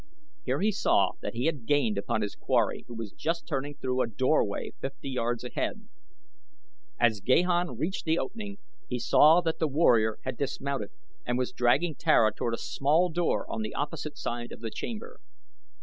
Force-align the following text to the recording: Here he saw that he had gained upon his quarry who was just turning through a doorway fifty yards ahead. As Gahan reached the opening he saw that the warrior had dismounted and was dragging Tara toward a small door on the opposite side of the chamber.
Here 0.43 0.61
he 0.61 0.71
saw 0.71 1.11
that 1.21 1.35
he 1.35 1.45
had 1.45 1.67
gained 1.67 1.95
upon 1.95 2.23
his 2.23 2.33
quarry 2.33 2.85
who 2.87 2.95
was 2.95 3.11
just 3.11 3.45
turning 3.47 3.75
through 3.75 4.01
a 4.01 4.07
doorway 4.07 4.71
fifty 4.81 5.11
yards 5.11 5.43
ahead. 5.43 5.89
As 6.99 7.19
Gahan 7.21 7.77
reached 7.77 8.05
the 8.05 8.17
opening 8.17 8.57
he 8.87 8.97
saw 8.97 9.41
that 9.41 9.59
the 9.59 9.67
warrior 9.67 10.17
had 10.23 10.37
dismounted 10.37 10.89
and 11.23 11.37
was 11.37 11.51
dragging 11.51 11.93
Tara 11.93 12.33
toward 12.33 12.55
a 12.55 12.57
small 12.57 13.09
door 13.11 13.45
on 13.47 13.61
the 13.61 13.75
opposite 13.75 14.17
side 14.17 14.51
of 14.51 14.59
the 14.61 14.71
chamber. 14.71 15.19